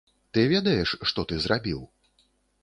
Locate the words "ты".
0.37-0.45, 1.33-1.39